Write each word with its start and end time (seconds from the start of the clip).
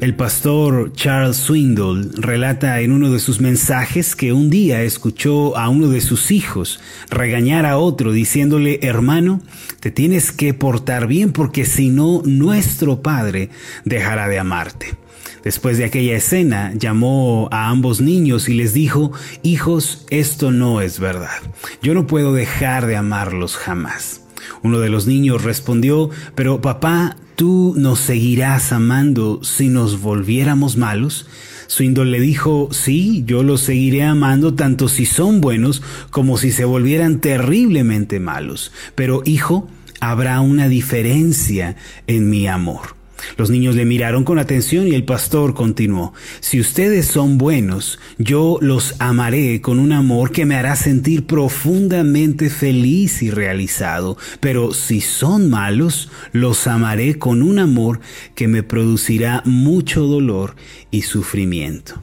El 0.00 0.14
pastor 0.14 0.92
Charles 0.92 1.38
Swindoll 1.38 2.10
relata 2.18 2.80
en 2.82 2.92
uno 2.92 3.10
de 3.10 3.18
sus 3.18 3.40
mensajes 3.40 4.14
que 4.14 4.34
un 4.34 4.50
día 4.50 4.82
escuchó 4.82 5.56
a 5.56 5.70
uno 5.70 5.88
de 5.88 6.02
sus 6.02 6.30
hijos 6.30 6.80
regañar 7.08 7.64
a 7.64 7.78
otro 7.78 8.12
diciéndole, 8.12 8.78
hermano, 8.82 9.40
te 9.80 9.90
tienes 9.90 10.32
que 10.32 10.52
portar 10.52 11.06
bien 11.06 11.32
porque 11.32 11.64
si 11.64 11.88
no, 11.88 12.20
nuestro 12.26 13.00
Padre 13.00 13.48
dejará 13.86 14.28
de 14.28 14.38
amarte. 14.38 14.96
Después 15.42 15.78
de 15.78 15.86
aquella 15.86 16.16
escena, 16.16 16.74
llamó 16.74 17.48
a 17.50 17.68
ambos 17.68 18.02
niños 18.02 18.50
y 18.50 18.54
les 18.54 18.74
dijo, 18.74 19.12
hijos, 19.42 20.04
esto 20.10 20.50
no 20.50 20.82
es 20.82 21.00
verdad. 21.00 21.40
Yo 21.82 21.94
no 21.94 22.06
puedo 22.06 22.34
dejar 22.34 22.84
de 22.86 22.96
amarlos 22.96 23.56
jamás. 23.56 24.25
Uno 24.62 24.78
de 24.78 24.88
los 24.88 25.06
niños 25.06 25.42
respondió, 25.42 26.10
pero 26.34 26.60
papá, 26.60 27.16
¿tú 27.36 27.74
nos 27.76 28.00
seguirás 28.00 28.72
amando 28.72 29.40
si 29.42 29.68
nos 29.68 30.00
volviéramos 30.00 30.76
malos? 30.76 31.26
Swindle 31.66 32.06
le 32.06 32.20
dijo, 32.20 32.68
sí, 32.70 33.24
yo 33.26 33.42
los 33.42 33.60
seguiré 33.60 34.04
amando 34.04 34.54
tanto 34.54 34.88
si 34.88 35.04
son 35.04 35.40
buenos 35.40 35.82
como 36.10 36.38
si 36.38 36.52
se 36.52 36.64
volvieran 36.64 37.20
terriblemente 37.20 38.20
malos. 38.20 38.72
Pero 38.94 39.22
hijo, 39.24 39.68
habrá 40.00 40.40
una 40.40 40.68
diferencia 40.68 41.76
en 42.06 42.30
mi 42.30 42.46
amor. 42.46 42.95
Los 43.36 43.50
niños 43.50 43.74
le 43.74 43.84
miraron 43.84 44.24
con 44.24 44.38
atención 44.38 44.88
y 44.88 44.94
el 44.94 45.04
pastor 45.04 45.54
continuó, 45.54 46.12
Si 46.40 46.60
ustedes 46.60 47.06
son 47.06 47.38
buenos, 47.38 47.98
yo 48.18 48.58
los 48.60 48.94
amaré 49.00 49.60
con 49.60 49.78
un 49.78 49.92
amor 49.92 50.32
que 50.32 50.46
me 50.46 50.56
hará 50.56 50.76
sentir 50.76 51.26
profundamente 51.26 52.50
feliz 52.50 53.22
y 53.22 53.30
realizado, 53.30 54.16
pero 54.40 54.72
si 54.72 55.00
son 55.00 55.50
malos, 55.50 56.10
los 56.32 56.66
amaré 56.66 57.18
con 57.18 57.42
un 57.42 57.58
amor 57.58 58.00
que 58.34 58.48
me 58.48 58.62
producirá 58.62 59.42
mucho 59.44 60.06
dolor 60.06 60.56
y 60.90 61.02
sufrimiento. 61.02 62.02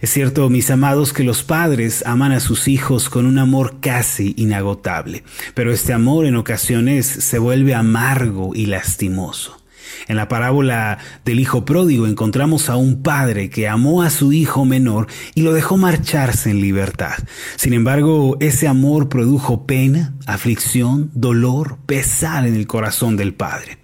Es 0.00 0.10
cierto, 0.10 0.48
mis 0.50 0.70
amados, 0.70 1.12
que 1.12 1.24
los 1.24 1.42
padres 1.42 2.04
aman 2.06 2.32
a 2.32 2.40
sus 2.40 2.68
hijos 2.68 3.08
con 3.08 3.26
un 3.26 3.38
amor 3.38 3.80
casi 3.80 4.34
inagotable, 4.36 5.24
pero 5.54 5.72
este 5.72 5.92
amor 5.92 6.26
en 6.26 6.36
ocasiones 6.36 7.06
se 7.06 7.38
vuelve 7.38 7.74
amargo 7.74 8.52
y 8.54 8.66
lastimoso. 8.66 9.59
En 10.08 10.16
la 10.16 10.28
parábola 10.28 10.98
del 11.24 11.40
hijo 11.40 11.64
pródigo 11.64 12.06
encontramos 12.06 12.68
a 12.68 12.76
un 12.76 13.02
padre 13.02 13.50
que 13.50 13.68
amó 13.68 14.02
a 14.02 14.10
su 14.10 14.32
hijo 14.32 14.64
menor 14.64 15.06
y 15.34 15.42
lo 15.42 15.52
dejó 15.52 15.76
marcharse 15.76 16.50
en 16.50 16.60
libertad. 16.60 17.14
Sin 17.56 17.72
embargo, 17.72 18.36
ese 18.40 18.68
amor 18.68 19.08
produjo 19.08 19.66
pena, 19.66 20.14
aflicción, 20.26 21.10
dolor, 21.14 21.78
pesar 21.86 22.46
en 22.46 22.54
el 22.54 22.66
corazón 22.66 23.16
del 23.16 23.34
padre. 23.34 23.78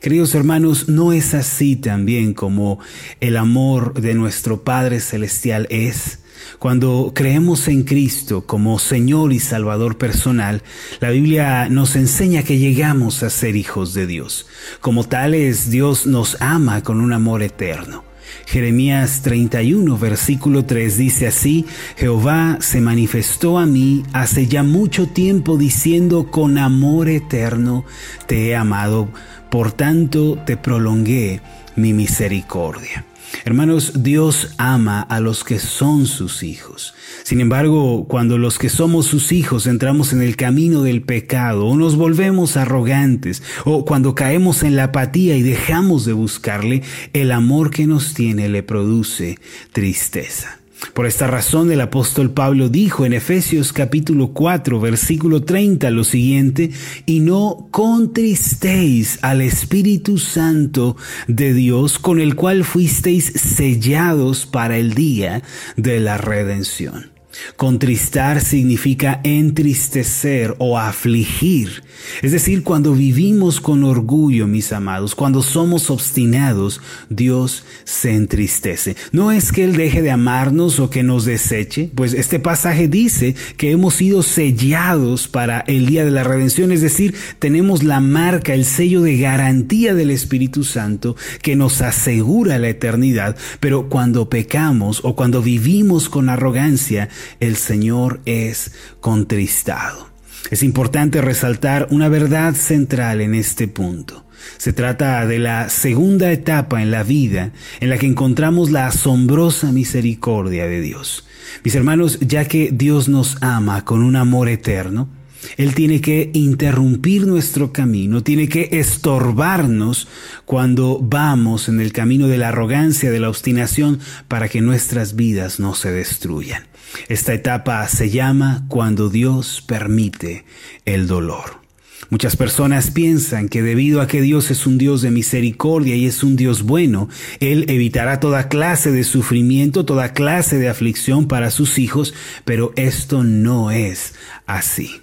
Queridos 0.00 0.34
hermanos, 0.34 0.88
no 0.88 1.12
es 1.12 1.32
así 1.32 1.76
también 1.76 2.34
como 2.34 2.80
el 3.20 3.36
amor 3.36 4.00
de 4.00 4.14
nuestro 4.14 4.64
Padre 4.64 4.98
Celestial 4.98 5.68
es. 5.70 6.21
Cuando 6.62 7.10
creemos 7.12 7.66
en 7.66 7.82
Cristo 7.82 8.46
como 8.46 8.78
Señor 8.78 9.32
y 9.32 9.40
Salvador 9.40 9.98
personal, 9.98 10.62
la 11.00 11.10
Biblia 11.10 11.68
nos 11.68 11.96
enseña 11.96 12.44
que 12.44 12.56
llegamos 12.58 13.24
a 13.24 13.30
ser 13.30 13.56
hijos 13.56 13.94
de 13.94 14.06
Dios. 14.06 14.46
Como 14.80 15.02
tales, 15.02 15.72
Dios 15.72 16.06
nos 16.06 16.40
ama 16.40 16.84
con 16.84 17.00
un 17.00 17.12
amor 17.12 17.42
eterno. 17.42 18.04
Jeremías 18.46 19.22
31, 19.22 19.98
versículo 19.98 20.64
3 20.64 20.98
dice 20.98 21.26
así, 21.26 21.66
Jehová 21.96 22.58
se 22.60 22.80
manifestó 22.80 23.58
a 23.58 23.66
mí 23.66 24.04
hace 24.12 24.46
ya 24.46 24.62
mucho 24.62 25.08
tiempo 25.08 25.56
diciendo, 25.56 26.30
con 26.30 26.58
amor 26.58 27.08
eterno 27.08 27.84
te 28.28 28.50
he 28.50 28.54
amado, 28.54 29.08
por 29.50 29.72
tanto 29.72 30.38
te 30.46 30.56
prolongué 30.56 31.40
mi 31.74 31.92
misericordia. 31.92 33.04
Hermanos, 33.44 34.02
Dios 34.02 34.50
ama 34.58 35.00
a 35.00 35.20
los 35.20 35.44
que 35.44 35.58
son 35.58 36.06
sus 36.06 36.42
hijos. 36.42 36.94
Sin 37.24 37.40
embargo, 37.40 38.06
cuando 38.08 38.38
los 38.38 38.58
que 38.58 38.68
somos 38.68 39.06
sus 39.06 39.32
hijos 39.32 39.66
entramos 39.66 40.12
en 40.12 40.22
el 40.22 40.36
camino 40.36 40.82
del 40.82 41.02
pecado 41.02 41.66
o 41.66 41.76
nos 41.76 41.96
volvemos 41.96 42.56
arrogantes 42.56 43.42
o 43.64 43.84
cuando 43.84 44.14
caemos 44.14 44.62
en 44.62 44.76
la 44.76 44.84
apatía 44.84 45.36
y 45.36 45.42
dejamos 45.42 46.04
de 46.04 46.12
buscarle, 46.12 46.82
el 47.12 47.32
amor 47.32 47.70
que 47.70 47.86
nos 47.86 48.14
tiene 48.14 48.48
le 48.48 48.62
produce 48.62 49.38
tristeza. 49.72 50.61
Por 50.94 51.06
esta 51.06 51.26
razón 51.26 51.70
el 51.72 51.80
apóstol 51.80 52.32
Pablo 52.32 52.68
dijo 52.68 53.06
en 53.06 53.14
Efesios 53.14 53.72
capítulo 53.72 54.32
4 54.32 54.78
versículo 54.78 55.42
30 55.42 55.90
lo 55.90 56.04
siguiente, 56.04 56.70
y 57.06 57.20
no 57.20 57.68
contristéis 57.70 59.18
al 59.22 59.40
Espíritu 59.40 60.18
Santo 60.18 60.96
de 61.28 61.54
Dios 61.54 61.98
con 61.98 62.20
el 62.20 62.36
cual 62.36 62.64
fuisteis 62.64 63.26
sellados 63.26 64.44
para 64.44 64.76
el 64.76 64.94
día 64.94 65.42
de 65.76 66.00
la 66.00 66.18
redención. 66.18 67.11
Contristar 67.56 68.40
significa 68.40 69.20
entristecer 69.24 70.54
o 70.58 70.78
afligir. 70.78 71.82
Es 72.22 72.32
decir, 72.32 72.62
cuando 72.62 72.94
vivimos 72.94 73.60
con 73.60 73.84
orgullo, 73.84 74.46
mis 74.46 74.72
amados, 74.72 75.14
cuando 75.14 75.42
somos 75.42 75.90
obstinados, 75.90 76.80
Dios 77.08 77.64
se 77.84 78.14
entristece. 78.14 78.96
No 79.12 79.32
es 79.32 79.52
que 79.52 79.64
Él 79.64 79.76
deje 79.76 80.02
de 80.02 80.10
amarnos 80.10 80.78
o 80.78 80.90
que 80.90 81.02
nos 81.02 81.24
deseche, 81.24 81.90
pues 81.94 82.12
este 82.14 82.38
pasaje 82.38 82.88
dice 82.88 83.34
que 83.56 83.70
hemos 83.70 83.94
sido 83.94 84.22
sellados 84.22 85.28
para 85.28 85.60
el 85.60 85.86
día 85.86 86.04
de 86.04 86.10
la 86.10 86.24
redención, 86.24 86.72
es 86.72 86.80
decir, 86.80 87.14
tenemos 87.38 87.82
la 87.82 88.00
marca, 88.00 88.54
el 88.54 88.64
sello 88.64 89.02
de 89.02 89.18
garantía 89.18 89.94
del 89.94 90.10
Espíritu 90.10 90.64
Santo 90.64 91.16
que 91.40 91.56
nos 91.56 91.80
asegura 91.80 92.58
la 92.58 92.68
eternidad, 92.68 93.36
pero 93.60 93.88
cuando 93.88 94.28
pecamos 94.28 95.00
o 95.04 95.14
cuando 95.16 95.42
vivimos 95.42 96.08
con 96.08 96.28
arrogancia, 96.28 97.08
el 97.40 97.56
Señor 97.56 98.20
es 98.24 98.72
contristado. 99.00 100.08
Es 100.50 100.62
importante 100.62 101.20
resaltar 101.20 101.88
una 101.90 102.08
verdad 102.08 102.54
central 102.54 103.20
en 103.20 103.34
este 103.34 103.68
punto. 103.68 104.26
Se 104.58 104.72
trata 104.72 105.24
de 105.26 105.38
la 105.38 105.68
segunda 105.68 106.32
etapa 106.32 106.82
en 106.82 106.90
la 106.90 107.04
vida 107.04 107.52
en 107.80 107.90
la 107.90 107.98
que 107.98 108.06
encontramos 108.06 108.70
la 108.70 108.86
asombrosa 108.88 109.70
misericordia 109.72 110.66
de 110.66 110.80
Dios. 110.80 111.26
Mis 111.64 111.74
hermanos, 111.74 112.18
ya 112.20 112.44
que 112.46 112.70
Dios 112.72 113.08
nos 113.08 113.38
ama 113.40 113.84
con 113.84 114.02
un 114.02 114.16
amor 114.16 114.48
eterno, 114.48 115.08
él 115.56 115.74
tiene 115.74 116.00
que 116.00 116.30
interrumpir 116.34 117.26
nuestro 117.26 117.72
camino, 117.72 118.22
tiene 118.22 118.48
que 118.48 118.68
estorbarnos 118.72 120.08
cuando 120.44 120.98
vamos 121.00 121.68
en 121.68 121.80
el 121.80 121.92
camino 121.92 122.28
de 122.28 122.38
la 122.38 122.48
arrogancia, 122.48 123.10
de 123.10 123.20
la 123.20 123.28
obstinación, 123.28 124.00
para 124.28 124.48
que 124.48 124.60
nuestras 124.60 125.16
vidas 125.16 125.60
no 125.60 125.74
se 125.74 125.90
destruyan. 125.90 126.66
Esta 127.08 127.32
etapa 127.32 127.86
se 127.88 128.10
llama 128.10 128.64
cuando 128.68 129.08
Dios 129.08 129.62
permite 129.66 130.44
el 130.84 131.06
dolor. 131.06 131.62
Muchas 132.10 132.36
personas 132.36 132.90
piensan 132.90 133.48
que 133.48 133.62
debido 133.62 134.02
a 134.02 134.06
que 134.06 134.20
Dios 134.20 134.50
es 134.50 134.66
un 134.66 134.76
Dios 134.76 135.00
de 135.00 135.10
misericordia 135.10 135.96
y 135.96 136.04
es 136.04 136.22
un 136.22 136.36
Dios 136.36 136.62
bueno, 136.62 137.08
Él 137.40 137.64
evitará 137.68 138.20
toda 138.20 138.48
clase 138.48 138.92
de 138.92 139.02
sufrimiento, 139.02 139.86
toda 139.86 140.12
clase 140.12 140.58
de 140.58 140.68
aflicción 140.68 141.26
para 141.26 141.50
sus 141.50 141.78
hijos, 141.78 142.12
pero 142.44 142.74
esto 142.76 143.24
no 143.24 143.70
es 143.70 144.12
así. 144.44 145.00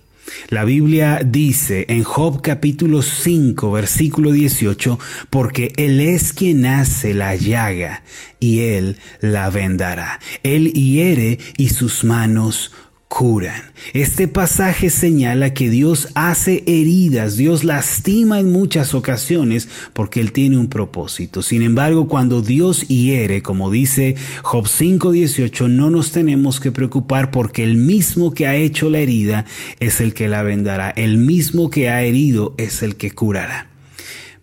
La 0.50 0.66
Biblia 0.66 1.22
dice 1.26 1.86
en 1.90 2.04
Job 2.04 2.42
capítulo 2.42 3.02
5 3.02 3.72
versículo 3.72 4.32
18, 4.32 5.00
porque 5.30 5.74
Él 5.78 6.00
es 6.00 6.34
quien 6.34 6.66
hace 6.66 7.14
la 7.14 7.36
llaga 7.36 8.04
y 8.40 8.62
Él 8.62 8.98
la 9.22 9.50
vendará. 9.50 10.20
Él 10.44 10.72
hiere 10.74 11.40
y 11.58 11.70
sus 11.70 12.04
manos 12.04 12.72
curan. 13.10 13.64
Este 13.94 14.28
pasaje 14.28 14.90
señala 14.90 15.54
que 15.54 15.70
Dios 15.70 16.10
hace 16.14 16.64
heridas, 16.68 17.36
Dios 17.36 17.64
lastima 17.66 18.40
en 18.40 18.52
muchas 18.52 18.94
ocasiones 18.94 19.68
porque 19.94 20.22
Él 20.22 20.32
tiene 20.32 20.58
un 20.58 20.70
propósito. 20.70 21.42
Sin 21.42 21.64
embargo, 21.64 22.08
cuando 22.08 22.42
Dios 22.42 22.88
hiere, 22.88 23.42
como 23.42 23.72
dice 23.72 24.16
Job 24.44 24.66
5.18, 24.66 25.68
no 25.68 25.90
nos 25.90 26.12
tenemos 26.12 26.60
que 26.60 26.72
preocupar 26.72 27.32
porque 27.32 27.64
el 27.64 27.76
mismo 27.76 28.34
que 28.34 28.48
ha 28.48 28.56
hecho 28.56 28.90
la 28.90 29.00
herida 29.00 29.46
es 29.80 30.00
el 30.00 30.14
que 30.14 30.30
la 30.30 30.44
vendará, 30.44 30.92
el 30.92 31.18
mismo 31.18 31.70
que 31.72 31.90
ha 31.90 32.04
herido 32.04 32.54
es 32.58 32.84
el 32.84 32.96
que 32.96 33.12
curará. 33.12 33.70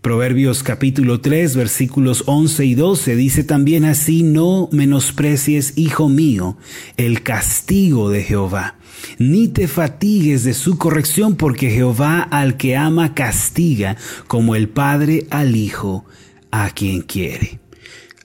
Proverbios 0.06 0.62
capítulo 0.62 1.20
3 1.20 1.56
versículos 1.56 2.22
11 2.26 2.64
y 2.64 2.74
12 2.76 3.16
dice 3.16 3.42
también 3.42 3.84
así, 3.84 4.22
no 4.22 4.68
menosprecies, 4.70 5.72
hijo 5.74 6.08
mío, 6.08 6.56
el 6.96 7.24
castigo 7.24 8.08
de 8.08 8.22
Jehová, 8.22 8.76
ni 9.18 9.48
te 9.48 9.66
fatigues 9.66 10.44
de 10.44 10.54
su 10.54 10.78
corrección, 10.78 11.34
porque 11.34 11.70
Jehová 11.70 12.20
al 12.20 12.56
que 12.56 12.76
ama 12.76 13.14
castiga, 13.14 13.96
como 14.28 14.54
el 14.54 14.68
Padre 14.68 15.26
al 15.30 15.56
Hijo, 15.56 16.04
a 16.52 16.70
quien 16.70 17.02
quiere. 17.02 17.58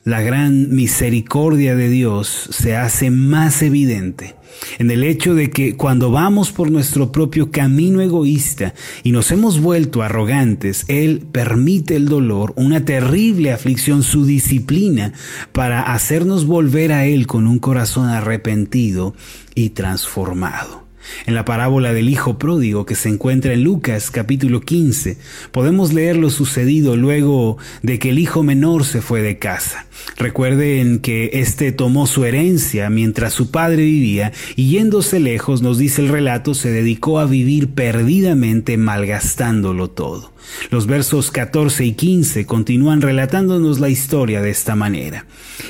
la 0.04 0.22
gran 0.22 0.69
misericordia 0.75 1.75
de 1.75 1.89
Dios 1.89 2.28
se 2.51 2.75
hace 2.75 3.10
más 3.10 3.63
evidente 3.63 4.36
en 4.80 4.92
el 4.92 5.03
hecho 5.03 5.36
de 5.36 5.50
que 5.50 5.75
cuando 5.75 6.12
vamos 6.12 6.51
por 6.51 6.71
nuestro 6.71 7.12
propio 7.12 7.51
camino 7.51 8.01
egoísta 8.01 8.74
y 9.03 9.12
nos 9.12 9.31
hemos 9.31 9.59
vuelto 9.59 10.01
arrogantes, 10.01 10.86
Él 10.88 11.24
permite 11.31 11.95
el 11.95 12.07
dolor, 12.07 12.53
una 12.56 12.86
terrible 12.86 13.51
aflicción, 13.51 14.03
su 14.03 14.25
disciplina, 14.25 15.13
para 15.51 15.94
hacernos 15.94 16.45
volver 16.45 16.92
a 16.92 17.06
Él 17.06 17.27
con 17.27 17.48
un 17.48 17.59
corazón 17.59 18.07
arrepentido 18.07 19.13
y 19.56 19.69
transformado. 19.71 20.81
En 21.25 21.36
la 21.36 21.45
parábola 21.45 21.94
del 21.94 22.09
Hijo 22.09 22.38
Pródigo 22.38 22.86
que 22.86 22.95
se 22.95 23.09
encuentra 23.09 23.53
en 23.53 23.63
Lucas 23.63 24.12
capítulo 24.12 24.62
15, 24.62 25.18
podemos 25.51 25.94
leer 25.94 26.18
lo 26.18 26.30
sucedido 26.30 26.95
luego 26.95 27.57
de 27.81 28.00
que 28.00 28.09
el 28.09 28.19
hijo 28.19 28.44
menor 28.44 28.86
se 28.86 29.01
fue 29.01 29.21
de 29.21 29.38
casa. 29.38 29.86
Recuerden 30.18 31.00
que 31.00 31.31
éste 31.33 31.71
tomó 31.71 32.07
su 32.07 32.25
herencia 32.25 32.89
mientras 32.89 33.33
su 33.33 33.51
padre 33.51 33.83
vivía 33.83 34.31
y 34.56 34.69
yéndose 34.69 35.19
lejos, 35.19 35.62
nos 35.62 35.77
dice 35.77 36.01
el 36.01 36.09
relato, 36.09 36.53
se 36.53 36.71
dedicó 36.71 37.19
a 37.19 37.25
vivir 37.25 37.69
perdidamente 37.69 38.77
malgastándolo 38.77 39.89
todo. 39.89 40.31
Los 40.69 40.88
versos 40.88 41.31
14 41.31 41.86
y 41.86 41.94
15 41.94 42.45
continúan 42.45 43.01
relatándonos 43.01 43.80
la 43.80 43.89
historia 43.89 44.42
de 44.42 44.50
esta 44.50 44.75
manera. 44.75 45.25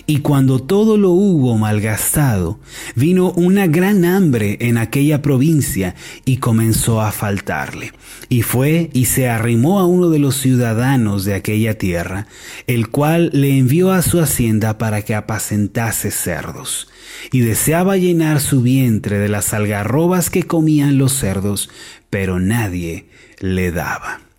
Y 0.05 0.19
cuando 0.19 0.61
todo 0.61 0.97
lo 0.97 1.11
hubo 1.11 1.57
malgastado, 1.57 2.59
vino 2.95 3.31
una 3.31 3.67
gran 3.67 4.05
hambre 4.05 4.57
en 4.61 4.77
aquella 4.77 5.20
provincia 5.21 5.95
y 6.25 6.37
comenzó 6.37 7.01
a 7.01 7.11
faltarle. 7.11 7.93
Y 8.29 8.43
fue 8.43 8.89
y 8.93 9.05
se 9.05 9.29
arrimó 9.29 9.79
a 9.79 9.85
uno 9.85 10.09
de 10.09 10.19
los 10.19 10.35
ciudadanos 10.37 11.25
de 11.25 11.33
aquella 11.33 11.77
tierra, 11.77 12.27
el 12.67 12.89
cual 12.89 13.29
le 13.33 13.57
envió 13.57 13.91
a 13.91 14.01
su 14.01 14.19
hacienda 14.19 14.77
para 14.77 15.01
que 15.01 15.15
apacentase 15.15 16.11
cerdos. 16.11 16.89
Y 17.31 17.41
deseaba 17.41 17.97
llenar 17.97 18.39
su 18.39 18.61
vientre 18.61 19.19
de 19.19 19.29
las 19.29 19.53
algarrobas 19.53 20.29
que 20.29 20.43
comían 20.43 20.97
los 20.97 21.13
cerdos, 21.13 21.69
pero 22.09 22.39
nadie 22.39 23.05
le 23.39 23.71
daba. 23.71 24.30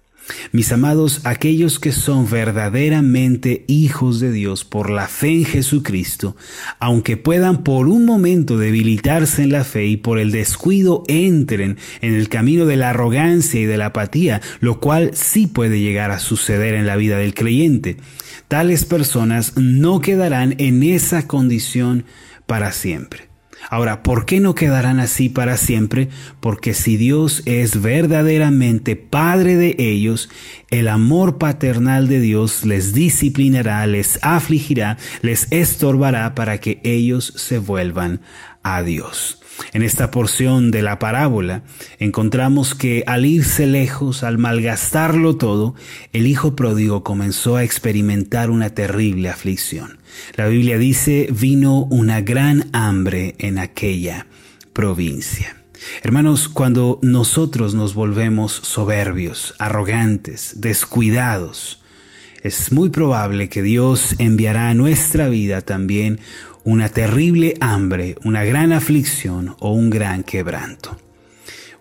Mis 0.52 0.70
amados, 0.72 1.20
aquellos 1.24 1.78
que 1.78 1.92
son 1.92 2.30
verdaderamente 2.30 3.64
hijos 3.66 4.20
de 4.20 4.32
Dios 4.32 4.64
por 4.64 4.90
la 4.90 5.08
fe 5.08 5.30
en 5.30 5.44
Jesucristo, 5.44 6.36
aunque 6.78 7.16
puedan 7.16 7.64
por 7.64 7.88
un 7.88 8.04
momento 8.04 8.58
debilitarse 8.58 9.42
en 9.42 9.52
la 9.52 9.64
fe 9.64 9.86
y 9.86 9.96
por 9.96 10.18
el 10.18 10.30
descuido 10.30 11.02
entren 11.08 11.78
en 12.00 12.14
el 12.14 12.28
camino 12.28 12.66
de 12.66 12.76
la 12.76 12.90
arrogancia 12.90 13.60
y 13.60 13.64
de 13.64 13.76
la 13.76 13.86
apatía, 13.86 14.40
lo 14.60 14.80
cual 14.80 15.10
sí 15.14 15.46
puede 15.46 15.80
llegar 15.80 16.10
a 16.10 16.18
suceder 16.18 16.74
en 16.74 16.86
la 16.86 16.96
vida 16.96 17.18
del 17.18 17.34
creyente, 17.34 17.96
tales 18.48 18.84
personas 18.84 19.56
no 19.56 20.00
quedarán 20.00 20.54
en 20.58 20.82
esa 20.82 21.26
condición 21.26 22.04
para 22.46 22.72
siempre. 22.72 23.31
Ahora, 23.70 24.02
¿por 24.02 24.26
qué 24.26 24.40
no 24.40 24.54
quedarán 24.54 25.00
así 25.00 25.28
para 25.28 25.56
siempre? 25.56 26.08
Porque 26.40 26.74
si 26.74 26.96
Dios 26.96 27.42
es 27.46 27.80
verdaderamente 27.80 28.96
Padre 28.96 29.56
de 29.56 29.76
ellos, 29.78 30.28
el 30.70 30.88
amor 30.88 31.38
paternal 31.38 32.08
de 32.08 32.20
Dios 32.20 32.64
les 32.64 32.94
disciplinará, 32.94 33.86
les 33.86 34.18
afligirá, 34.22 34.98
les 35.22 35.46
estorbará 35.50 36.34
para 36.34 36.58
que 36.58 36.80
ellos 36.84 37.32
se 37.36 37.58
vuelvan 37.58 38.20
a 38.62 38.82
Dios. 38.82 39.41
En 39.72 39.82
esta 39.82 40.10
porción 40.10 40.70
de 40.70 40.82
la 40.82 40.98
parábola 40.98 41.62
encontramos 41.98 42.74
que 42.74 43.04
al 43.06 43.26
irse 43.26 43.66
lejos, 43.66 44.22
al 44.22 44.38
malgastarlo 44.38 45.36
todo, 45.36 45.74
el 46.12 46.26
hijo 46.26 46.56
pródigo 46.56 47.02
comenzó 47.02 47.56
a 47.56 47.64
experimentar 47.64 48.50
una 48.50 48.70
terrible 48.70 49.28
aflicción. 49.28 49.98
La 50.36 50.46
Biblia 50.46 50.78
dice, 50.78 51.28
vino 51.30 51.84
una 51.84 52.20
gran 52.20 52.68
hambre 52.72 53.34
en 53.38 53.58
aquella 53.58 54.26
provincia. 54.72 55.56
Hermanos, 56.02 56.48
cuando 56.48 56.98
nosotros 57.02 57.74
nos 57.74 57.94
volvemos 57.94 58.52
soberbios, 58.52 59.54
arrogantes, 59.58 60.60
descuidados, 60.60 61.82
es 62.42 62.72
muy 62.72 62.90
probable 62.90 63.48
que 63.48 63.62
Dios 63.62 64.16
enviará 64.18 64.68
a 64.68 64.74
nuestra 64.74 65.28
vida 65.28 65.60
también 65.60 66.18
una 66.64 66.88
terrible 66.88 67.54
hambre, 67.60 68.16
una 68.24 68.44
gran 68.44 68.72
aflicción 68.72 69.56
o 69.58 69.72
un 69.72 69.90
gran 69.90 70.22
quebranto. 70.22 70.96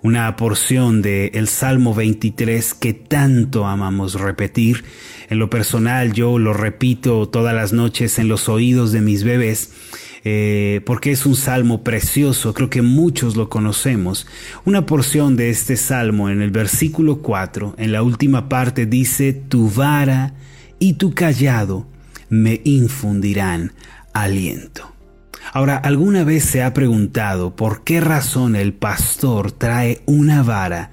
Una 0.04 0.36
porción 0.36 1.04
del 1.04 1.30
el 1.36 1.48
Salmo 1.48 1.94
23 1.94 2.74
que 2.74 2.94
tanto 2.94 3.68
amamos 3.68 4.16
repetir. 4.20 4.84
En 5.30 5.38
lo 5.38 5.52
personal 5.52 6.14
yo 6.14 6.40
lo 6.40 6.54
repito 6.54 7.30
todas 7.30 7.54
las 7.54 7.72
noches 7.72 8.18
en 8.18 8.28
los 8.28 8.50
oídos 8.50 8.92
de 8.92 9.02
mis 9.02 9.24
bebés. 9.24 9.72
Eh, 10.24 10.82
porque 10.86 11.12
es 11.12 11.26
un 11.26 11.36
salmo 11.36 11.84
precioso, 11.84 12.54
creo 12.54 12.70
que 12.70 12.82
muchos 12.82 13.36
lo 13.36 13.50
conocemos. 13.50 14.28
Una 14.66 14.86
porción 14.86 15.36
de 15.36 15.50
este 15.50 15.78
salmo 15.78 16.30
en 16.30 16.42
el 16.42 16.52
versículo 16.52 17.24
4, 17.24 17.76
en 17.78 17.92
la 17.92 18.04
última 18.04 18.48
parte 18.48 18.86
dice, 18.86 19.34
tu 19.34 19.70
vara 19.70 20.34
y 20.78 20.94
tu 20.94 21.14
callado 21.14 21.88
me 22.30 22.62
infundirán 22.64 23.74
aliento. 24.14 24.92
Ahora, 25.54 25.76
¿alguna 25.76 26.24
vez 26.24 26.46
se 26.46 26.64
ha 26.64 26.74
preguntado 26.74 27.56
por 27.56 27.84
qué 27.84 28.00
razón 28.00 28.56
el 28.56 28.74
pastor 28.74 29.52
trae 29.52 30.02
una 30.06 30.44
vara 30.44 30.92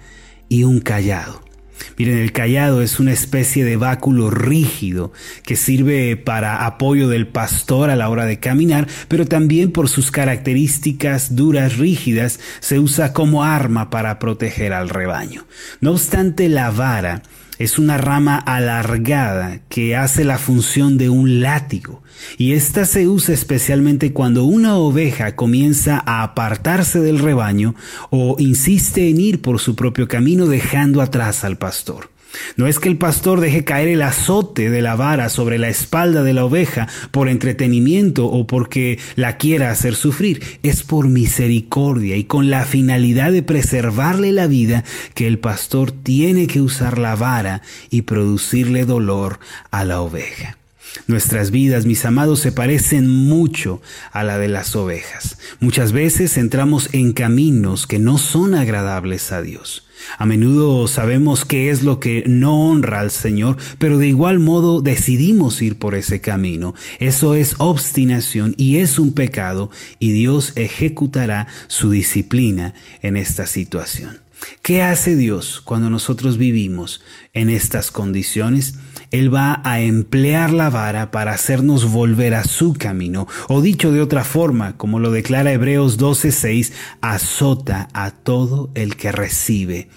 y 0.48 0.64
un 0.64 0.80
callado? 0.80 1.48
Miren, 1.96 2.18
el 2.18 2.32
callado 2.32 2.82
es 2.82 3.00
una 3.00 3.12
especie 3.12 3.64
de 3.64 3.76
báculo 3.76 4.30
rígido 4.30 5.12
que 5.44 5.56
sirve 5.56 6.16
para 6.16 6.66
apoyo 6.66 7.08
del 7.08 7.28
pastor 7.28 7.90
a 7.90 7.96
la 7.96 8.08
hora 8.08 8.24
de 8.24 8.38
caminar, 8.38 8.86
pero 9.08 9.26
también 9.26 9.72
por 9.72 9.88
sus 9.88 10.10
características 10.10 11.34
duras, 11.34 11.76
rígidas, 11.76 12.40
se 12.60 12.78
usa 12.78 13.12
como 13.12 13.44
arma 13.44 13.90
para 13.90 14.18
proteger 14.18 14.72
al 14.72 14.88
rebaño. 14.88 15.46
No 15.80 15.92
obstante, 15.92 16.48
la 16.48 16.70
vara 16.70 17.22
es 17.58 17.78
una 17.78 17.98
rama 17.98 18.36
alargada 18.36 19.60
que 19.68 19.96
hace 19.96 20.24
la 20.24 20.38
función 20.38 20.96
de 20.96 21.08
un 21.08 21.40
látigo 21.40 22.02
y 22.36 22.52
esta 22.52 22.84
se 22.84 23.08
usa 23.08 23.34
especialmente 23.34 24.12
cuando 24.12 24.44
una 24.44 24.76
oveja 24.76 25.36
comienza 25.36 26.02
a 26.04 26.22
apartarse 26.22 27.00
del 27.00 27.18
rebaño 27.18 27.74
o 28.10 28.36
insiste 28.38 29.08
en 29.08 29.20
ir 29.20 29.42
por 29.42 29.60
su 29.60 29.74
propio 29.74 30.08
camino 30.08 30.46
dejando 30.46 31.02
atrás 31.02 31.44
al 31.44 31.58
pastor. 31.58 32.10
No 32.56 32.66
es 32.66 32.78
que 32.78 32.88
el 32.88 32.98
pastor 32.98 33.40
deje 33.40 33.64
caer 33.64 33.88
el 33.88 34.02
azote 34.02 34.70
de 34.70 34.82
la 34.82 34.96
vara 34.96 35.28
sobre 35.28 35.58
la 35.58 35.68
espalda 35.68 36.22
de 36.22 36.34
la 36.34 36.44
oveja 36.44 36.88
por 37.10 37.28
entretenimiento 37.28 38.26
o 38.26 38.46
porque 38.46 38.98
la 39.16 39.38
quiera 39.38 39.70
hacer 39.70 39.94
sufrir, 39.94 40.42
es 40.62 40.82
por 40.82 41.08
misericordia 41.08 42.16
y 42.16 42.24
con 42.24 42.50
la 42.50 42.64
finalidad 42.64 43.32
de 43.32 43.42
preservarle 43.42 44.32
la 44.32 44.46
vida 44.46 44.84
que 45.14 45.26
el 45.26 45.38
pastor 45.38 45.92
tiene 45.92 46.46
que 46.46 46.60
usar 46.60 46.98
la 46.98 47.16
vara 47.16 47.62
y 47.90 48.02
producirle 48.02 48.84
dolor 48.84 49.40
a 49.70 49.84
la 49.84 50.00
oveja. 50.00 50.58
Nuestras 51.06 51.50
vidas, 51.50 51.86
mis 51.86 52.04
amados, 52.04 52.40
se 52.40 52.52
parecen 52.52 53.08
mucho 53.08 53.80
a 54.10 54.24
la 54.24 54.38
de 54.38 54.48
las 54.48 54.74
ovejas. 54.74 55.38
Muchas 55.60 55.92
veces 55.92 56.36
entramos 56.36 56.88
en 56.92 57.12
caminos 57.12 57.86
que 57.86 57.98
no 57.98 58.18
son 58.18 58.54
agradables 58.54 59.32
a 59.32 59.42
Dios. 59.42 59.87
A 60.16 60.26
menudo 60.26 60.86
sabemos 60.88 61.44
qué 61.44 61.70
es 61.70 61.82
lo 61.82 62.00
que 62.00 62.24
no 62.26 62.68
honra 62.68 63.00
al 63.00 63.10
Señor, 63.10 63.56
pero 63.78 63.98
de 63.98 64.08
igual 64.08 64.38
modo 64.38 64.80
decidimos 64.80 65.62
ir 65.62 65.78
por 65.78 65.94
ese 65.94 66.20
camino. 66.20 66.74
Eso 66.98 67.34
es 67.34 67.54
obstinación 67.58 68.54
y 68.56 68.78
es 68.78 68.98
un 68.98 69.12
pecado 69.12 69.70
y 69.98 70.12
Dios 70.12 70.52
ejecutará 70.56 71.46
su 71.66 71.90
disciplina 71.90 72.74
en 73.02 73.16
esta 73.16 73.46
situación. 73.46 74.27
¿Qué 74.62 74.82
hace 74.82 75.16
Dios 75.16 75.60
cuando 75.64 75.90
nosotros 75.90 76.38
vivimos 76.38 77.02
en 77.32 77.50
estas 77.50 77.90
condiciones? 77.90 78.74
Él 79.10 79.34
va 79.34 79.60
a 79.64 79.80
emplear 79.80 80.52
la 80.52 80.70
vara 80.70 81.10
para 81.10 81.32
hacernos 81.32 81.90
volver 81.90 82.34
a 82.34 82.44
su 82.44 82.74
camino. 82.74 83.26
O 83.48 83.62
dicho 83.62 83.92
de 83.92 84.02
otra 84.02 84.24
forma, 84.24 84.76
como 84.76 84.98
lo 84.98 85.10
declara 85.10 85.52
Hebreos 85.52 85.98
12:6, 85.98 86.72
azota 87.00 87.88
a 87.92 88.10
todo 88.10 88.70
el 88.74 88.96
que 88.96 89.12
recibe 89.12 89.88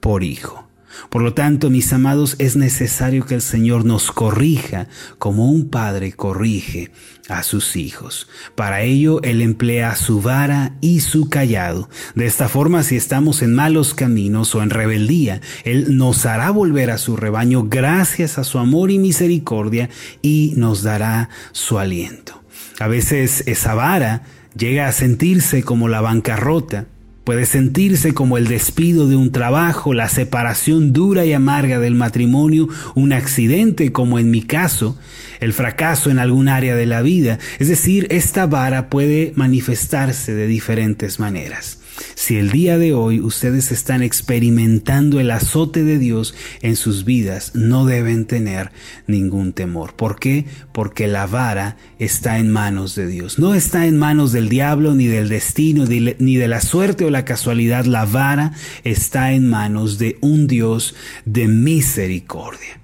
por 0.00 0.22
hijo. 0.22 0.67
Por 1.10 1.22
lo 1.22 1.34
tanto, 1.34 1.70
mis 1.70 1.92
amados, 1.92 2.36
es 2.38 2.56
necesario 2.56 3.26
que 3.26 3.34
el 3.34 3.42
Señor 3.42 3.84
nos 3.84 4.12
corrija 4.12 4.88
como 5.18 5.50
un 5.50 5.68
padre 5.68 6.12
corrige 6.12 6.90
a 7.28 7.42
sus 7.42 7.76
hijos. 7.76 8.28
Para 8.54 8.82
ello, 8.82 9.22
Él 9.22 9.42
emplea 9.42 9.94
su 9.96 10.20
vara 10.20 10.76
y 10.80 11.00
su 11.00 11.28
callado. 11.28 11.88
De 12.14 12.26
esta 12.26 12.48
forma, 12.48 12.82
si 12.82 12.96
estamos 12.96 13.42
en 13.42 13.54
malos 13.54 13.94
caminos 13.94 14.54
o 14.54 14.62
en 14.62 14.70
rebeldía, 14.70 15.40
Él 15.64 15.96
nos 15.96 16.26
hará 16.26 16.50
volver 16.50 16.90
a 16.90 16.98
su 16.98 17.16
rebaño 17.16 17.64
gracias 17.68 18.38
a 18.38 18.44
su 18.44 18.58
amor 18.58 18.90
y 18.90 18.98
misericordia 18.98 19.90
y 20.22 20.54
nos 20.56 20.82
dará 20.82 21.28
su 21.52 21.78
aliento. 21.78 22.42
A 22.80 22.88
veces 22.88 23.44
esa 23.46 23.74
vara 23.74 24.22
llega 24.56 24.88
a 24.88 24.92
sentirse 24.92 25.62
como 25.62 25.88
la 25.88 26.00
bancarrota 26.00 26.86
Puede 27.28 27.44
sentirse 27.44 28.14
como 28.14 28.38
el 28.38 28.48
despido 28.48 29.06
de 29.06 29.14
un 29.14 29.32
trabajo, 29.32 29.92
la 29.92 30.08
separación 30.08 30.94
dura 30.94 31.26
y 31.26 31.34
amarga 31.34 31.78
del 31.78 31.94
matrimonio, 31.94 32.68
un 32.94 33.12
accidente 33.12 33.92
como 33.92 34.18
en 34.18 34.30
mi 34.30 34.40
caso, 34.40 34.98
el 35.38 35.52
fracaso 35.52 36.08
en 36.08 36.18
algún 36.18 36.48
área 36.48 36.74
de 36.74 36.86
la 36.86 37.02
vida. 37.02 37.38
Es 37.58 37.68
decir, 37.68 38.06
esta 38.08 38.46
vara 38.46 38.88
puede 38.88 39.34
manifestarse 39.36 40.32
de 40.32 40.46
diferentes 40.46 41.20
maneras. 41.20 41.80
Si 42.14 42.36
el 42.36 42.50
día 42.50 42.78
de 42.78 42.94
hoy 42.94 43.20
ustedes 43.20 43.72
están 43.72 44.02
experimentando 44.02 45.20
el 45.20 45.30
azote 45.30 45.84
de 45.84 45.98
Dios 45.98 46.34
en 46.62 46.76
sus 46.76 47.04
vidas, 47.04 47.52
no 47.54 47.86
deben 47.86 48.26
tener 48.26 48.70
ningún 49.06 49.52
temor. 49.52 49.94
¿Por 49.94 50.18
qué? 50.18 50.46
Porque 50.72 51.08
la 51.08 51.26
vara 51.26 51.76
está 51.98 52.38
en 52.38 52.50
manos 52.50 52.94
de 52.94 53.06
Dios. 53.06 53.38
No 53.38 53.54
está 53.54 53.86
en 53.86 53.98
manos 53.98 54.32
del 54.32 54.48
diablo, 54.48 54.94
ni 54.94 55.06
del 55.06 55.28
destino, 55.28 55.84
ni 55.86 56.36
de 56.36 56.48
la 56.48 56.60
suerte 56.60 57.04
o 57.04 57.10
la 57.10 57.24
casualidad. 57.24 57.84
La 57.84 58.04
vara 58.04 58.52
está 58.84 59.32
en 59.32 59.48
manos 59.48 59.98
de 59.98 60.18
un 60.20 60.46
Dios 60.46 60.94
de 61.24 61.48
misericordia. 61.48 62.80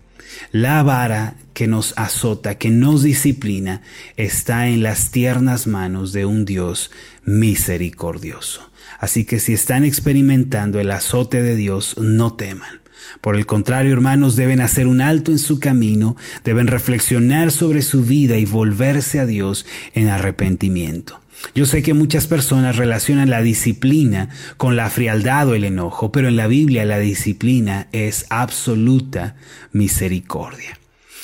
La 0.53 0.83
vara 0.83 1.37
que 1.53 1.67
nos 1.67 1.95
azota, 1.97 2.59
que 2.59 2.71
nos 2.71 3.03
disciplina, 3.03 3.83
está 4.17 4.69
en 4.69 4.83
las 4.83 5.11
tiernas 5.11 5.67
manos 5.67 6.13
de 6.13 6.27
un 6.27 6.45
Dios 6.45 6.91
misericordioso. 7.25 8.71
Así 8.99 9.25
que 9.25 9.41
si 9.41 9.53
están 9.53 9.85
experimentando 9.85 10.81
el 10.81 10.91
azote 10.91 11.43
de 11.43 11.57
Dios, 11.57 11.97
no 11.99 12.35
teman. 12.35 12.81
Por 13.21 13.37
el 13.37 13.47
contrario, 13.47 13.93
hermanos, 13.93 14.37
deben 14.37 14.61
hacer 14.61 14.87
un 14.87 15.01
alto 15.01 15.31
en 15.31 15.39
su 15.39 15.61
camino, 15.61 16.17
deben 16.45 16.67
reflexionar 16.67 17.51
sobre 17.51 17.83
su 17.83 18.05
vida 18.05 18.37
y 18.37 18.45
volverse 18.45 19.21
a 19.21 19.27
Dios 19.27 19.67
en 19.95 20.09
arrepentimiento. 20.09 21.21
Yo 21.55 21.67
sé 21.67 21.83
que 21.83 21.95
muchas 21.95 22.27
personas 22.27 22.77
relacionan 22.77 23.31
la 23.31 23.43
disciplina 23.43 24.31
con 24.57 24.77
la 24.77 24.89
frialdad 24.89 25.49
o 25.49 25.55
el 25.55 25.65
enojo, 25.65 26.11
pero 26.11 26.29
en 26.29 26.37
la 26.37 26.47
Biblia 26.47 26.85
la 26.85 26.99
disciplina 26.99 27.89
es 27.93 28.27
absoluta 28.31 29.37
misericordia. 29.73 30.79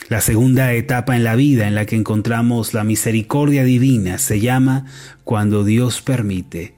La 0.09 0.21
segunda 0.21 0.73
etapa 0.73 1.17
en 1.17 1.25
la 1.25 1.37
vida 1.37 1.69
en 1.69 1.75
la 1.75 1.87
que 1.87 1.97
encontramos 1.97 2.75
la 2.75 2.85
misericordia 2.85 3.65
divina 3.65 4.19
se 4.19 4.41
llama 4.41 4.87
cuando 5.25 5.65
Dios 5.65 6.03
permite 6.03 6.75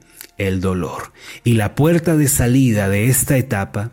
el 0.47 0.61
dolor. 0.61 1.13
Y 1.43 1.53
la 1.53 1.75
puerta 1.75 2.15
de 2.15 2.27
salida 2.27 2.89
de 2.89 3.07
esta 3.07 3.37
etapa 3.37 3.91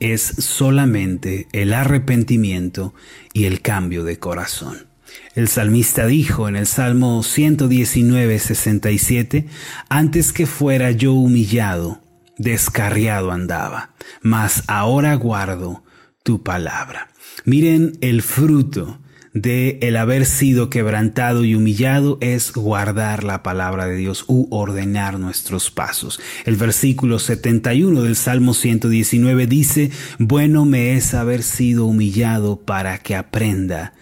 es 0.00 0.22
solamente 0.22 1.48
el 1.52 1.72
arrepentimiento 1.72 2.94
y 3.32 3.44
el 3.44 3.62
cambio 3.62 4.04
de 4.04 4.18
corazón. 4.18 4.88
El 5.34 5.48
salmista 5.48 6.06
dijo 6.06 6.48
en 6.48 6.56
el 6.56 6.66
Salmo 6.66 7.22
119, 7.22 8.38
67, 8.38 9.46
antes 9.88 10.32
que 10.32 10.46
fuera 10.46 10.90
yo 10.90 11.12
humillado, 11.12 12.02
descarriado 12.38 13.30
andaba, 13.30 13.94
mas 14.22 14.64
ahora 14.66 15.14
guardo 15.14 15.84
tu 16.22 16.42
palabra. 16.42 17.08
Miren 17.44 17.98
el 18.00 18.22
fruto 18.22 19.00
de 19.36 19.78
el 19.82 19.98
haber 19.98 20.24
sido 20.24 20.70
quebrantado 20.70 21.44
y 21.44 21.54
humillado 21.54 22.16
es 22.22 22.52
guardar 22.54 23.22
la 23.22 23.42
palabra 23.42 23.86
de 23.86 23.94
Dios 23.94 24.24
u 24.28 24.48
ordenar 24.50 25.18
nuestros 25.18 25.70
pasos. 25.70 26.18
El 26.46 26.56
versículo 26.56 27.18
71 27.18 28.02
del 28.02 28.16
Salmo 28.16 28.54
119 28.54 29.46
dice, 29.46 29.90
bueno 30.18 30.64
me 30.64 30.96
es 30.96 31.12
haber 31.12 31.42
sido 31.42 31.84
humillado 31.84 32.56
para 32.56 32.96
que 32.96 33.14
aprenda 33.14 33.92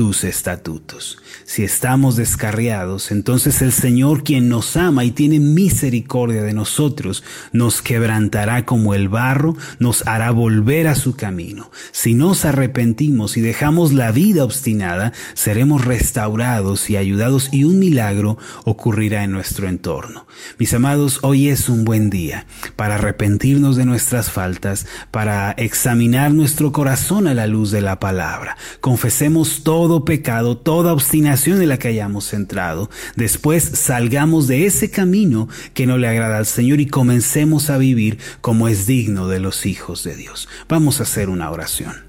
tus 0.00 0.24
estatutos. 0.24 1.18
Si 1.44 1.62
estamos 1.62 2.16
descarriados, 2.16 3.10
entonces 3.10 3.60
el 3.60 3.70
Señor, 3.70 4.24
quien 4.24 4.48
nos 4.48 4.78
ama 4.78 5.04
y 5.04 5.10
tiene 5.10 5.40
misericordia 5.40 6.42
de 6.42 6.54
nosotros, 6.54 7.22
nos 7.52 7.82
quebrantará 7.82 8.64
como 8.64 8.94
el 8.94 9.10
barro, 9.10 9.58
nos 9.78 10.06
hará 10.06 10.30
volver 10.30 10.88
a 10.88 10.94
su 10.94 11.16
camino. 11.16 11.70
Si 11.92 12.14
nos 12.14 12.46
arrepentimos 12.46 13.36
y 13.36 13.42
dejamos 13.42 13.92
la 13.92 14.10
vida 14.10 14.42
obstinada, 14.42 15.12
seremos 15.34 15.84
restaurados 15.84 16.88
y 16.88 16.96
ayudados 16.96 17.50
y 17.52 17.64
un 17.64 17.78
milagro 17.78 18.38
ocurrirá 18.64 19.24
en 19.24 19.32
nuestro 19.32 19.68
entorno. 19.68 20.26
Mis 20.58 20.72
amados, 20.72 21.18
hoy 21.20 21.50
es 21.50 21.68
un 21.68 21.84
buen 21.84 22.08
día 22.08 22.46
para 22.74 22.94
arrepentirnos 22.94 23.76
de 23.76 23.84
nuestras 23.84 24.30
faltas, 24.30 24.86
para 25.10 25.50
examinar 25.52 26.32
nuestro 26.32 26.72
corazón 26.72 27.26
a 27.26 27.34
la 27.34 27.46
luz 27.46 27.70
de 27.70 27.82
la 27.82 28.00
palabra. 28.00 28.56
Confesemos 28.80 29.62
todo 29.62 29.89
pecado, 30.04 30.56
toda 30.56 30.92
obstinación 30.92 31.60
en 31.60 31.68
la 31.68 31.78
que 31.78 31.88
hayamos 31.88 32.32
entrado. 32.32 32.90
Después 33.16 33.64
salgamos 33.64 34.46
de 34.46 34.66
ese 34.66 34.90
camino 34.90 35.48
que 35.74 35.86
no 35.86 35.98
le 35.98 36.08
agrada 36.08 36.38
al 36.38 36.46
Señor 36.46 36.80
y 36.80 36.86
comencemos 36.86 37.70
a 37.70 37.78
vivir 37.78 38.18
como 38.40 38.68
es 38.68 38.86
digno 38.86 39.28
de 39.28 39.40
los 39.40 39.66
hijos 39.66 40.04
de 40.04 40.16
Dios. 40.16 40.48
Vamos 40.68 41.00
a 41.00 41.02
hacer 41.02 41.28
una 41.28 41.50
oración. 41.50 42.04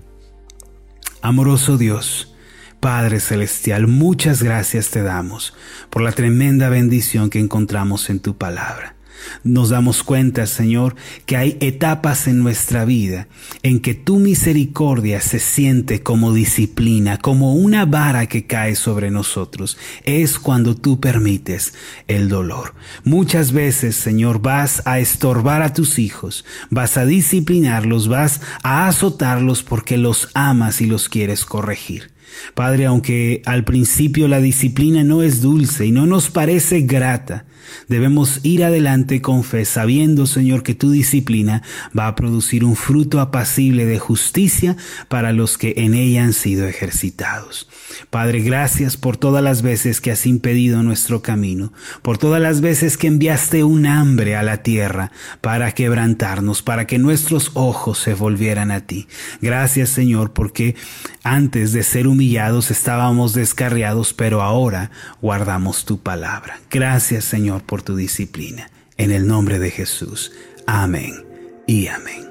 Amoroso 1.22 1.78
Dios, 1.78 2.36
Padre 2.80 3.20
Celestial, 3.20 3.88
muchas 3.88 4.42
gracias 4.42 4.90
te 4.90 5.04
damos 5.04 5.54
por 5.90 6.02
la 6.02 6.12
tremenda 6.12 6.70
bendición 6.70 7.30
que 7.30 7.40
encontramos 7.40 8.10
en 8.10 8.20
tu 8.20 8.38
palabra. 8.38 8.96
Nos 9.44 9.70
damos 9.70 10.04
cuenta, 10.04 10.46
Señor, 10.48 10.96
que 11.26 11.38
hay 11.38 11.58
etapas 11.60 12.28
en 12.28 12.40
nuestra 12.40 12.86
vida 12.86 13.28
en 13.64 13.80
que 13.80 13.94
tu 13.94 14.20
misericordia 14.20 15.22
se 15.22 15.40
siente 15.40 16.04
como 16.04 16.34
disciplina, 16.34 17.18
como 17.18 17.56
una 17.56 17.86
vara 17.86 18.28
que 18.28 18.46
cae 18.46 18.76
sobre 18.76 19.12
nosotros. 19.12 19.78
Es 20.04 20.40
cuando 20.40 20.76
tú 20.76 21.00
permites 21.00 21.74
el 22.08 22.30
dolor. 22.30 22.74
Muchas 23.04 23.52
veces, 23.52 23.96
Señor, 23.96 24.42
vas 24.42 24.82
a 24.86 25.00
estorbar 25.00 25.62
a 25.62 25.74
tus 25.74 26.00
hijos, 26.00 26.46
vas 26.70 26.98
a 26.98 27.06
disciplinarlos, 27.06 28.08
vas 28.08 28.42
a 28.64 28.88
azotarlos 28.88 29.64
porque 29.64 29.98
los 29.98 30.30
amas 30.34 30.82
y 30.82 30.86
los 30.86 31.10
quieres 31.10 31.46
corregir. 31.46 32.12
Padre, 32.54 32.86
aunque 32.86 33.42
al 33.46 33.64
principio 33.64 34.28
la 34.28 34.40
disciplina 34.40 35.04
no 35.04 35.22
es 35.22 35.42
dulce 35.42 35.86
y 35.86 35.92
no 35.92 36.06
nos 36.06 36.30
parece 36.30 36.82
grata, 36.82 37.46
Debemos 37.88 38.40
ir 38.44 38.64
adelante 38.64 39.22
con 39.22 39.44
fe, 39.44 39.66
sabiendo, 39.66 40.26
Señor, 40.26 40.64
que 40.64 40.76
tu 40.76 40.92
disciplina 40.92 41.64
va 41.98 42.08
a 42.08 42.16
producir 42.16 42.64
un 42.64 42.76
fruto 42.76 43.20
apacible 43.20 43.86
de 43.86 44.00
justicia 44.00 44.76
para 45.08 45.34
los 45.34 45.58
que 45.58 45.74
en 45.78 45.94
ella 45.94 46.24
han 46.24 46.34
sido 46.34 46.68
ejercitados. 46.68 47.68
Padre, 48.10 48.42
gracias 48.42 48.98
por 48.98 49.18
todas 49.18 49.44
las 49.44 49.62
veces 49.62 50.02
que 50.02 50.12
has 50.12 50.26
impedido 50.26 50.84
nuestro 50.84 51.22
camino, 51.22 51.74
por 52.02 52.18
todas 52.18 52.42
las 52.42 52.62
veces 52.62 52.98
que 52.98 53.08
enviaste 53.08 53.64
un 53.64 53.86
hambre 53.86 54.36
a 54.36 54.44
la 54.44 54.64
tierra 54.64 55.12
para 55.42 55.72
quebrantarnos, 55.72 56.62
para 56.62 56.88
que 56.88 57.00
nuestros 57.00 57.52
ojos 57.54 58.00
se 58.00 58.14
volvieran 58.14 58.72
a 58.72 58.82
ti. 58.82 59.08
Gracias, 59.42 59.90
Señor, 59.90 60.32
porque 60.32 60.76
antes 61.24 61.72
de 61.74 61.84
ser 61.84 62.08
humillados 62.08 62.72
estábamos 62.72 63.34
descarriados, 63.34 64.14
pero 64.14 64.42
ahora 64.42 64.92
guardamos 65.22 65.86
tu 65.86 66.00
palabra. 66.00 66.60
Gracias, 66.70 67.26
Por 67.60 67.82
tu 67.82 67.96
disciplina. 67.96 68.70
En 68.98 69.12
el 69.12 69.28
nombre 69.28 69.60
de 69.60 69.72
Jesús. 69.72 70.32
Amén 70.68 71.26
y 71.68 71.88
amén. 71.88 72.31